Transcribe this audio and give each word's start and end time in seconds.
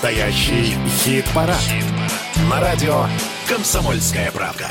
Настоящий 0.00 0.76
хит-парад. 0.86 1.58
Хит 1.58 1.84
На 2.48 2.60
радио 2.60 3.06
«Комсомольская 3.48 4.30
правка». 4.30 4.68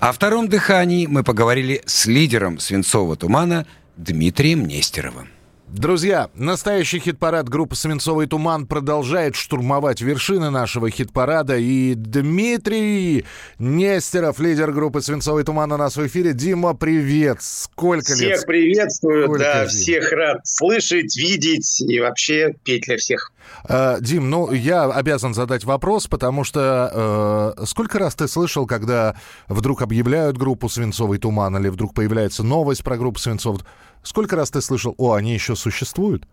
О 0.00 0.10
втором 0.10 0.48
дыхании 0.48 1.06
мы 1.06 1.22
поговорили 1.22 1.82
с 1.86 2.06
лидером 2.06 2.58
«Свинцового 2.58 3.14
тумана» 3.14 3.64
Дмитрием 3.96 4.66
Нестеровым. 4.66 5.28
Друзья, 5.70 6.30
настоящий 6.34 6.98
хит-парад 6.98 7.50
группы 7.50 7.76
«Свинцовый 7.76 8.26
туман» 8.26 8.66
продолжает 8.66 9.36
штурмовать 9.36 10.00
вершины 10.00 10.48
нашего 10.48 10.88
хит-парада. 10.88 11.58
И 11.58 11.92
Дмитрий 11.94 13.26
Нестеров, 13.58 14.40
лидер 14.40 14.72
группы 14.72 15.02
«Свинцовый 15.02 15.44
туман» 15.44 15.70
у 15.70 15.76
нас 15.76 15.98
в 15.98 16.06
эфире. 16.06 16.32
Дима, 16.32 16.72
привет! 16.72 17.42
Сколько 17.42 18.06
всех 18.06 18.20
лет? 18.20 18.36
Всех 18.36 18.46
приветствую, 18.46 19.24
Сколько 19.24 19.42
да, 19.42 19.62
лет? 19.62 19.70
всех 19.70 20.12
рад 20.12 20.46
слышать, 20.46 21.14
видеть 21.18 21.82
и 21.82 22.00
вообще 22.00 22.54
петь 22.64 22.84
для 22.84 22.96
всех. 22.96 23.32
Э, 23.68 23.98
Дим, 24.00 24.30
ну 24.30 24.50
я 24.52 24.84
обязан 24.84 25.34
задать 25.34 25.64
вопрос, 25.64 26.06
потому 26.06 26.44
что 26.44 27.54
э, 27.58 27.64
сколько 27.66 27.98
раз 27.98 28.14
ты 28.14 28.26
слышал, 28.26 28.66
когда 28.66 29.16
вдруг 29.48 29.82
объявляют 29.82 30.38
группу 30.38 30.70
«Свинцовый 30.70 31.18
туман» 31.18 31.58
или 31.58 31.68
вдруг 31.68 31.92
появляется 31.92 32.42
новость 32.42 32.82
про 32.82 32.96
группу 32.96 33.18
«Свинцовый 33.18 33.58
туман»? 33.58 33.72
Сколько 34.02 34.36
раз 34.36 34.50
ты 34.50 34.60
слышал, 34.62 34.94
о, 34.96 35.14
они 35.14 35.34
еще 35.34 35.56
существуют? 35.58 36.24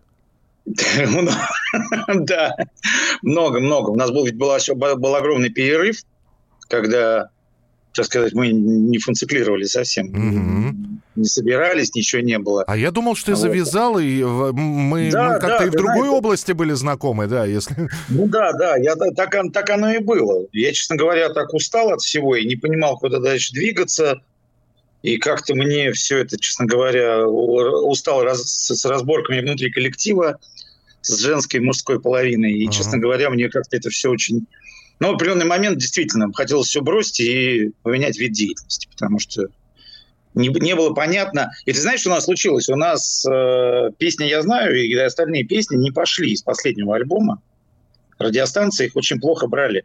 Да, 2.08 2.56
много-много. 3.22 3.90
У 3.90 3.96
нас 3.96 4.10
был, 4.10 4.24
ведь 4.26 4.36
был, 4.36 4.50
был 4.96 5.14
огромный 5.14 5.50
перерыв, 5.50 5.98
когда, 6.68 7.30
так 7.94 8.06
сказать, 8.06 8.32
мы 8.32 8.50
не 8.50 8.98
функционировали 8.98 9.64
совсем. 9.64 11.00
Не 11.14 11.24
собирались, 11.24 11.94
ничего 11.94 12.20
не 12.20 12.38
было. 12.38 12.64
А 12.66 12.76
я 12.76 12.90
думал, 12.90 13.16
что 13.16 13.26
ты 13.26 13.32
Вот. 13.32 13.40
завязал, 13.40 13.98
и 13.98 14.22
мы, 14.22 15.10
Да, 15.10 15.34
мы 15.34 15.40
как-то 15.40 15.58
да, 15.60 15.64
и 15.64 15.68
в 15.68 15.72
другой 15.72 16.00
знаешь, 16.00 16.12
области 16.12 16.52
были 16.52 16.72
знакомы, 16.74 17.26
да, 17.26 17.46
если... 17.46 17.88
Ну 18.10 18.26
да, 18.26 18.52
да, 18.52 18.76
я, 18.76 18.96
так, 18.96 19.34
так 19.52 19.70
оно 19.70 19.92
и 19.92 19.98
было. 19.98 20.46
Я, 20.52 20.72
честно 20.72 20.96
говоря, 20.96 21.30
так 21.30 21.54
устал 21.54 21.90
от 21.92 22.02
всего 22.02 22.36
и 22.36 22.44
не 22.44 22.56
понимал, 22.56 22.98
куда 22.98 23.18
дальше 23.18 23.52
двигаться. 23.54 24.20
И 25.02 25.18
как-то 25.18 25.54
мне 25.54 25.92
все 25.92 26.18
это, 26.18 26.38
честно 26.38 26.66
говоря, 26.66 27.26
устал 27.26 28.22
раз- 28.24 28.42
с 28.46 28.84
разборками 28.84 29.40
внутри 29.40 29.70
коллектива, 29.70 30.38
с 31.02 31.18
женской 31.18 31.60
и 31.60 31.62
мужской 31.62 32.00
половиной. 32.00 32.54
И, 32.54 32.64
Ага. 32.66 32.76
честно 32.76 32.98
говоря, 32.98 33.30
мне 33.30 33.48
как-то 33.48 33.76
это 33.76 33.90
все 33.90 34.10
очень... 34.10 34.46
Ну, 34.98 35.12
в 35.12 35.14
определенный 35.14 35.44
момент 35.44 35.78
действительно 35.78 36.32
хотелось 36.32 36.68
все 36.68 36.80
бросить 36.80 37.20
и 37.20 37.70
поменять 37.82 38.18
вид 38.18 38.32
деятельности, 38.32 38.88
потому 38.90 39.18
что 39.20 39.46
не, 40.34 40.48
не 40.48 40.74
было 40.74 40.92
понятно. 40.94 41.52
И 41.66 41.72
ты 41.72 41.80
знаешь, 41.80 42.00
что 42.00 42.10
у 42.10 42.14
нас 42.14 42.24
случилось? 42.24 42.68
У 42.68 42.76
нас 42.76 43.24
э, 43.26 43.90
песни 43.98 44.24
«Я 44.24 44.42
знаю» 44.42 44.74
и 44.76 44.92
остальные 44.94 45.44
песни 45.44 45.76
не 45.76 45.90
пошли 45.90 46.32
из 46.32 46.42
последнего 46.42 46.96
альбома. 46.96 47.40
Радиостанции 48.18 48.86
их 48.86 48.96
очень 48.96 49.20
плохо 49.20 49.46
брали. 49.46 49.84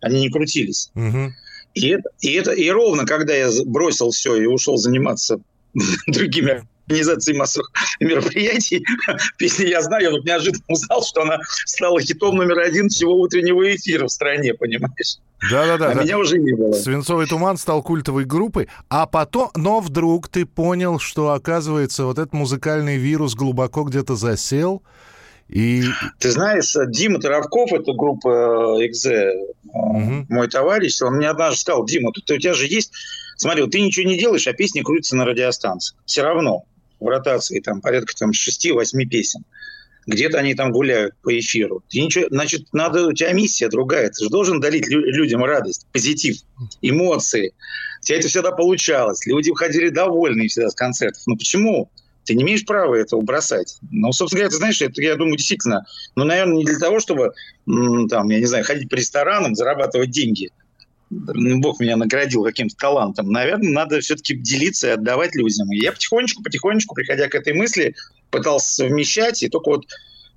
Они 0.00 0.20
не 0.20 0.30
крутились. 0.30 0.90
Мгм. 0.94 1.34
И 1.74 1.88
это, 1.88 2.10
и 2.20 2.32
это 2.32 2.52
и 2.52 2.68
ровно, 2.70 3.04
когда 3.04 3.34
я 3.34 3.50
бросил 3.66 4.10
все 4.10 4.36
и 4.36 4.46
ушел 4.46 4.76
заниматься 4.76 5.40
другими 6.06 6.66
организациями 6.88 7.38
массовых 7.38 7.70
мероприятий, 8.00 8.84
песни 9.36 9.66
«Я 9.66 9.82
знаю», 9.82 10.04
я 10.04 10.10
вдруг 10.10 10.24
неожиданно 10.24 10.64
узнал, 10.68 11.04
что 11.04 11.22
она 11.22 11.38
стала 11.66 12.00
хитом 12.00 12.36
номер 12.36 12.60
один 12.60 12.88
всего 12.88 13.14
утреннего 13.20 13.74
эфира 13.74 14.06
в 14.06 14.10
стране, 14.10 14.54
понимаешь? 14.54 15.18
Да-да-да. 15.50 15.90
а 15.90 15.94
да. 15.94 16.02
меня 16.02 16.18
уже 16.18 16.38
не 16.38 16.54
было. 16.54 16.72
Свинцовый 16.72 17.26
туман 17.26 17.58
стал 17.58 17.82
культовой 17.82 18.24
группой, 18.24 18.68
а 18.88 19.06
потом, 19.06 19.50
но 19.54 19.80
вдруг 19.80 20.28
ты 20.28 20.46
понял, 20.46 20.98
что, 20.98 21.32
оказывается, 21.32 22.04
вот 22.06 22.18
этот 22.18 22.32
музыкальный 22.32 22.96
вирус 22.96 23.34
глубоко 23.34 23.84
где-то 23.84 24.16
засел, 24.16 24.82
и... 25.48 25.82
Ты 26.18 26.30
знаешь, 26.30 26.74
Дима 26.88 27.20
Таравков, 27.20 27.72
это 27.72 27.92
группа 27.92 28.76
«Экзе», 28.84 29.14
э, 29.14 29.32
Мгм. 29.72 30.26
мой 30.28 30.48
товарищ, 30.48 31.00
он 31.02 31.14
мне 31.16 31.28
однажды 31.28 31.60
сказал, 31.60 31.84
Дима, 31.86 32.12
тут 32.12 32.30
у 32.30 32.38
тебя 32.38 32.54
же 32.54 32.66
есть... 32.66 32.92
Смотри, 33.36 33.62
вот 33.62 33.70
ты 33.70 33.80
ничего 33.80 34.08
не 34.08 34.18
делаешь, 34.18 34.46
а 34.48 34.52
песни 34.52 34.80
крутятся 34.82 35.16
на 35.16 35.24
радиостанции. 35.24 35.96
Все 36.06 36.22
равно 36.22 36.64
в 36.98 37.06
ротации 37.06 37.60
там 37.60 37.80
порядка 37.80 38.12
там 38.16 38.30
6-8 38.32 39.04
песен. 39.06 39.44
Где-то 40.06 40.38
они 40.38 40.54
там 40.54 40.72
гуляют 40.72 41.14
по 41.22 41.38
эфиру. 41.38 41.82
Ты 41.88 42.00
ничего, 42.00 42.26
значит, 42.30 42.66
надо, 42.72 43.06
у 43.06 43.12
тебя 43.12 43.32
миссия 43.32 43.68
другая. 43.68 44.08
Ты 44.08 44.24
же 44.24 44.30
должен 44.30 44.58
дарить 44.58 44.88
лю- 44.88 45.04
людям 45.04 45.44
радость, 45.44 45.86
позитив, 45.92 46.38
эмоции. 46.82 47.52
У 48.00 48.04
тебя 48.06 48.18
это 48.18 48.28
всегда 48.28 48.52
получалось. 48.52 49.24
Люди 49.26 49.50
уходили 49.50 49.90
довольные 49.90 50.48
всегда 50.48 50.70
с 50.70 50.74
концертов. 50.74 51.22
Ну 51.26 51.36
почему? 51.36 51.90
Ты 52.28 52.34
не 52.34 52.42
имеешь 52.42 52.66
права 52.66 52.94
этого 52.94 53.22
бросать. 53.22 53.78
Ну, 53.90 54.12
собственно 54.12 54.40
говоря, 54.40 54.50
ты 54.50 54.56
знаешь, 54.58 54.82
это, 54.82 55.00
я 55.00 55.16
думаю, 55.16 55.38
действительно, 55.38 55.86
ну, 56.14 56.24
наверное, 56.24 56.58
не 56.58 56.64
для 56.64 56.78
того, 56.78 57.00
чтобы, 57.00 57.32
там, 57.64 58.28
я 58.28 58.38
не 58.38 58.44
знаю, 58.44 58.64
ходить 58.64 58.90
по 58.90 58.96
ресторанам, 58.96 59.54
зарабатывать 59.54 60.10
деньги. 60.10 60.50
Бог 61.08 61.80
меня 61.80 61.96
наградил 61.96 62.44
каким-то 62.44 62.76
талантом. 62.76 63.32
Наверное, 63.32 63.70
надо 63.70 64.00
все-таки 64.00 64.34
делиться 64.34 64.88
и 64.88 64.90
отдавать 64.90 65.34
людям. 65.34 65.72
И 65.72 65.78
я 65.78 65.90
потихонечку, 65.92 66.42
потихонечку, 66.42 66.94
приходя 66.94 67.28
к 67.28 67.34
этой 67.34 67.54
мысли, 67.54 67.94
пытался 68.30 68.74
совмещать, 68.74 69.42
и 69.42 69.48
только 69.48 69.70
вот 69.70 69.86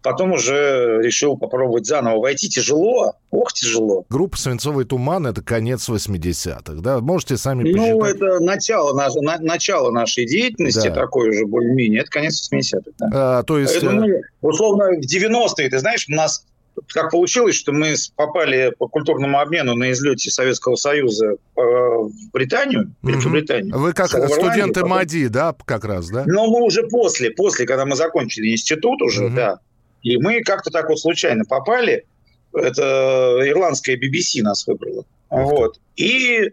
потом 0.02 0.34
уже 0.34 1.00
решил 1.02 1.38
попробовать 1.38 1.86
заново 1.86 2.20
войти. 2.20 2.50
Тяжело, 2.50 3.14
ох, 3.30 3.54
тяжело. 3.54 4.06
Группа 4.10 4.38
«Свинцовый 4.38 4.86
туман»— 4.86 5.28
это 5.28 5.42
конец 5.42 5.88
80-х, 5.90 6.82
да? 6.82 7.00
Можете 7.00 7.38
сами 7.38 7.70
Ну, 7.72 8.00
посчитать. 8.00 8.16
это 8.22 8.40
начало, 8.40 8.94
на- 8.94 9.40
начало 9.40 9.92
нашей 9.92 10.26
деятельности, 10.26 10.88
Да. 10.88 10.94
такое 10.96 11.30
уже 11.32 11.46
более-менее, 11.46 12.02
это 12.02 12.10
конец 12.10 12.42
80-х. 12.52 12.92
Да. 13.00 13.40
А, 13.40 13.44
то 13.44 13.58
есть... 13.60 13.76
Это 13.76 13.88
э, 13.88 13.92
мы, 13.92 14.22
условно, 14.42 14.90
в 14.92 15.06
90-е, 15.06 15.70
ты 15.70 15.80
знаешь, 15.80 16.06
у 16.10 16.14
нас 16.14 16.46
как 16.94 17.12
получилось, 17.12 17.56
что 17.56 17.74
мы 17.74 17.94
попали 18.16 18.74
по 18.80 18.88
культурному 18.88 19.40
обмену 19.40 19.76
на 19.76 19.92
излете 19.92 20.32
Советского 20.32 20.76
Союза 20.78 21.32
э, 21.34 21.36
в 21.58 22.12
Британию, 22.32 22.94
Мгм. 23.02 23.12
Великобританию. 23.14 23.78
Вы 23.78 23.94
как 23.94 24.08
в 24.12 24.28
студенты 24.30 24.76
потом- 24.76 24.90
МАДИ, 24.90 25.28
да, 25.28 25.54
как 25.66 25.84
раз, 25.84 26.10
да? 26.10 26.24
Но 26.26 26.48
мы 26.48 26.64
уже 26.64 26.84
после, 26.88 27.30
после, 27.32 27.66
когда 27.66 27.86
мы 27.86 27.96
закончили 27.96 28.52
институт 28.52 29.02
уже, 29.02 29.30
да. 29.30 29.60
И 30.04 30.18
мы 30.18 30.42
как-то 30.42 30.72
так 30.72 30.90
вот 30.90 31.00
случайно 31.00 31.46
попали. 31.46 32.06
Это 32.54 33.40
ирландская 33.46 33.96
BBC 33.96 34.42
нас 34.42 34.66
выбрала. 34.68 35.06
Вот. 35.30 35.80
И 35.96 36.52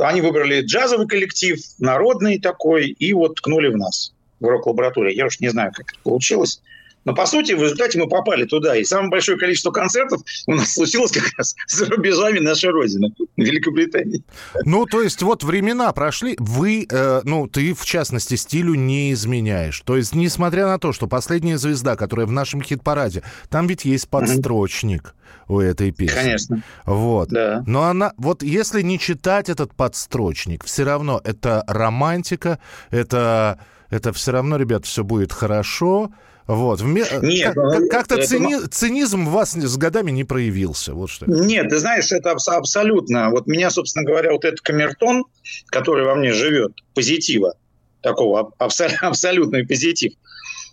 они 0.00 0.20
выбрали 0.20 0.62
джазовый 0.62 1.06
коллектив, 1.06 1.58
народный 1.78 2.38
такой, 2.38 2.88
и 2.88 3.12
вот 3.12 3.36
ткнули 3.36 3.68
в 3.68 3.76
нас, 3.76 4.12
в 4.40 4.46
рок-лабораторию. 4.46 5.14
Я 5.14 5.26
уж 5.26 5.40
не 5.40 5.48
знаю, 5.48 5.72
как 5.74 5.92
это 5.92 6.00
получилось. 6.02 6.60
Но, 7.04 7.14
по 7.14 7.26
сути, 7.26 7.52
в 7.52 7.62
результате 7.62 7.98
мы 7.98 8.08
попали 8.08 8.44
туда. 8.44 8.76
И 8.76 8.84
самое 8.84 9.08
большое 9.08 9.38
количество 9.38 9.70
концертов 9.70 10.20
у 10.46 10.54
нас 10.54 10.74
случилось 10.74 11.12
как 11.12 11.30
раз 11.38 11.54
за 11.68 11.86
рубежами 11.86 12.38
нашей 12.38 12.70
Родины, 12.70 13.12
Великобритании. 13.42 14.22
Ну, 14.64 14.86
то 14.86 15.02
есть 15.02 15.22
вот 15.22 15.44
времена 15.44 15.92
прошли, 15.92 16.36
вы, 16.38 16.86
э, 16.90 17.20
ну, 17.24 17.46
ты, 17.46 17.74
в 17.74 17.84
частности, 17.84 18.34
стилю 18.34 18.74
не 18.74 19.12
изменяешь. 19.12 19.80
То 19.80 19.96
есть, 19.96 20.14
несмотря 20.14 20.66
на 20.66 20.78
то, 20.78 20.92
что 20.92 21.06
последняя 21.06 21.58
звезда, 21.58 21.96
которая 21.96 22.26
в 22.26 22.32
нашем 22.32 22.62
хит-параде, 22.62 23.22
там 23.48 23.66
ведь 23.66 23.84
есть 23.84 24.08
подстрочник 24.08 25.14
у 25.48 25.60
этой 25.60 25.92
песни. 25.92 26.14
Конечно, 26.14 26.62
Вот. 26.84 27.28
да. 27.28 27.62
Но 27.66 27.84
она, 27.84 28.12
вот 28.16 28.42
если 28.42 28.82
не 28.82 28.98
читать 28.98 29.48
этот 29.48 29.74
подстрочник, 29.74 30.64
все 30.64 30.84
равно 30.84 31.20
это 31.24 31.64
романтика, 31.66 32.58
это, 32.90 33.58
это 33.90 34.12
все 34.12 34.32
равно, 34.32 34.56
ребят, 34.56 34.84
все 34.84 35.04
будет 35.04 35.32
хорошо. 35.32 36.10
Вот. 36.48 36.80
Вме- 36.80 37.06
Нет, 37.22 37.54
как- 37.54 37.56
ну, 37.56 37.70
как- 37.70 37.88
как-то 37.90 38.14
это 38.16 38.26
цини- 38.26 38.66
цинизм 38.70 39.26
в 39.26 39.30
вас 39.30 39.52
с 39.52 39.76
годами 39.76 40.10
не 40.10 40.24
проявился. 40.24 40.94
Вот 40.94 41.10
что. 41.10 41.26
Нет, 41.26 41.68
ты 41.68 41.78
знаешь, 41.78 42.10
это 42.10 42.30
абс- 42.32 42.48
абсолютно. 42.48 43.30
Вот 43.30 43.46
меня, 43.46 43.70
собственно 43.70 44.04
говоря, 44.04 44.32
вот 44.32 44.44
этот 44.44 44.60
камертон, 44.62 45.24
который 45.66 46.04
во 46.06 46.14
мне 46.14 46.32
живет, 46.32 46.72
позитива, 46.94 47.54
такого 48.00 48.40
аб- 48.40 48.54
абсо- 48.58 48.88
абсолютный 49.02 49.66
позитив, 49.66 50.14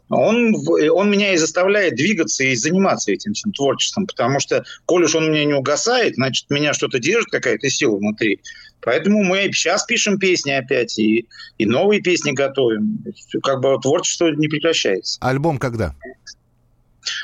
он, 0.10 0.56
он 0.92 1.10
меня 1.10 1.34
и 1.34 1.38
заставляет 1.38 1.96
двигаться 1.96 2.44
и 2.44 2.56
заниматься 2.56 3.12
этим 3.12 3.34
всем 3.34 3.52
творчеством, 3.52 4.06
потому 4.08 4.40
что, 4.40 4.64
коль 4.86 5.06
уж 5.06 5.16
он 5.16 5.30
мне 5.30 5.46
не 5.46 5.54
угасает, 5.54 6.16
значит, 6.16 6.50
меня 6.50 6.74
что-то 6.74 7.00
держит, 7.00 7.32
какая-то 7.32 7.70
сила 7.70 7.98
внутри. 7.98 8.40
Поэтому 8.82 9.24
мы 9.24 9.50
сейчас 9.52 9.84
пишем 9.86 10.20
песни 10.20 10.52
опять, 10.52 11.00
и, 11.00 11.26
и 11.58 11.66
новые 11.66 12.02
песни 12.02 12.32
готовим. 12.32 13.04
Как 13.42 13.60
бы 13.60 13.80
творчество 13.82 14.28
не 14.28 14.48
прекращается. 14.48 15.18
Альбом 15.22 15.58
когда? 15.58 15.96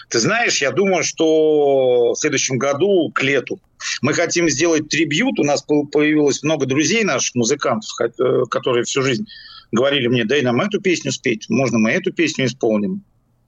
Ты 0.09 0.19
знаешь, 0.19 0.61
я 0.61 0.71
думаю, 0.71 1.03
что 1.03 2.13
в 2.13 2.15
следующем 2.15 2.57
году, 2.57 3.11
к 3.13 3.21
лету, 3.23 3.59
мы 4.01 4.13
хотим 4.13 4.49
сделать 4.49 4.89
трибьют. 4.89 5.39
У 5.39 5.43
нас 5.43 5.61
по- 5.61 5.85
появилось 5.85 6.43
много 6.43 6.65
друзей 6.65 7.03
наших, 7.03 7.35
музыкантов, 7.35 7.89
э, 7.99 8.43
которые 8.49 8.83
всю 8.83 9.01
жизнь 9.01 9.25
говорили 9.71 10.07
мне, 10.07 10.25
дай 10.25 10.41
нам 10.41 10.59
эту 10.61 10.81
песню 10.81 11.11
спеть, 11.11 11.45
можно 11.49 11.79
мы 11.79 11.91
эту 11.91 12.11
песню 12.11 12.45
исполним. 12.45 13.03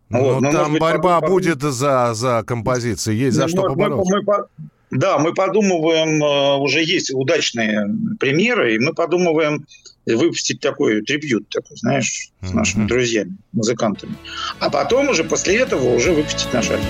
Ну, 0.10 0.22
Вот, 0.22 0.42
мы, 0.42 0.52
там 0.52 0.72
быть, 0.74 0.82
борьба 0.82 1.20
потом- 1.22 1.36
будет 1.36 1.62
за, 1.62 2.14
за 2.14 2.44
композиции, 2.46 3.16
есть 3.16 3.36
за 3.36 3.44
Ну, 3.44 3.50
что 3.50 3.62
мы- 3.64 3.70
побороться. 3.70 4.16
Мы, 4.16 4.24
по- 4.24 4.48
Да, 4.92 5.18
мы 5.18 5.34
подумываем, 5.34 6.24
э, 6.24 6.58
уже 6.58 6.84
есть 6.84 7.12
удачные 7.12 7.88
примеры, 8.20 8.76
и 8.76 8.80
мы 8.80 8.94
подумываем 8.94 9.66
выпустить 10.06 10.60
такой 10.60 11.02
трибют, 11.02 11.50
такой, 11.50 11.78
знаешь, 11.78 12.30
с 12.44 12.54
нашими 12.54 12.84
mm-hmm. 12.84 12.88
друзьями, 12.88 13.38
музыкантами. 13.54 14.14
А 14.60 14.70
потом 14.70 15.10
уже 15.10 15.24
после 15.24 15.58
этого 15.58 15.96
уже 15.96 16.12
выпустить 16.12 16.54
наш 16.54 16.70
альбом. 16.70 16.86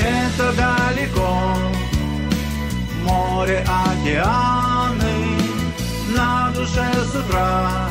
Это 0.00 0.52
далеко, 0.56 1.54
море, 3.04 3.62
океаны, 3.68 5.36
на 6.16 6.50
душе 6.56 6.86
с 6.94 7.14
утра 7.14 7.90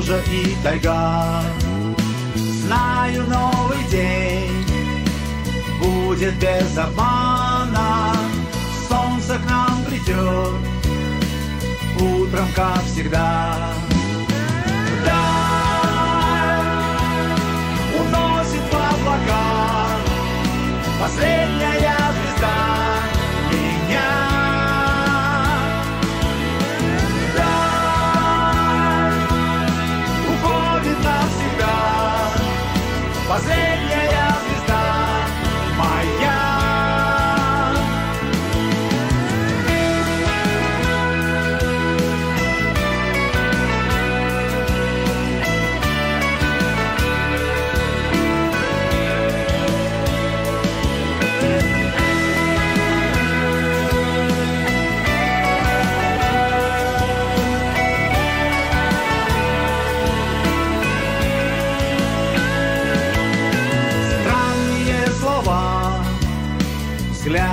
стужа 0.00 0.20
и 0.32 0.56
тайга. 0.62 1.42
Знаю 2.36 3.24
новый 3.24 3.82
день 3.90 4.64
будет 5.80 6.34
без 6.38 6.78
обмана, 6.78 8.14
солнце 8.88 9.38
к 9.38 9.50
нам 9.50 9.84
придет 9.84 10.54
утром, 12.00 12.46
как 12.54 12.82
всегда. 12.84 13.89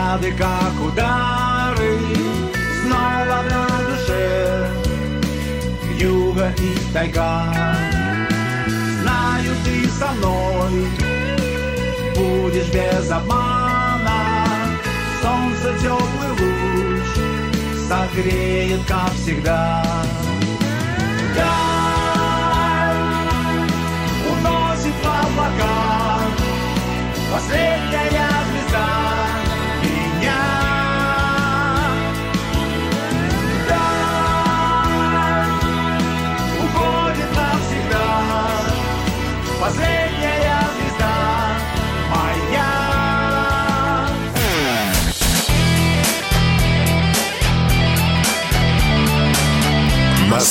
Взгляды, 0.07 0.31
как 0.37 0.73
удары, 0.81 1.99
снова 2.81 3.43
на 3.49 3.67
душе 3.89 4.69
юга 5.99 6.53
и 6.57 6.93
тайга. 6.93 7.53
Знаю, 9.01 9.51
ты 9.65 9.87
со 9.89 10.11
мной 10.13 10.87
будешь 12.15 12.69
без 12.69 13.11
обмана, 13.11 14.47
солнце 15.21 15.73
теплый 15.81 16.31
луч 16.39 17.07
согреет, 17.87 18.81
как 18.87 19.11
всегда. 19.13 19.83
Даль 21.35 21.47
уносит 24.31 24.95
в 25.03 25.05
облака 25.05 26.19
последняя 27.31 27.86